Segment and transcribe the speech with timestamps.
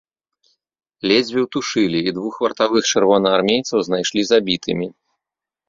[1.11, 4.87] Ледзьве ўтушылі, і двух вартавых чырвонаармейцаў знайшлі забітымі.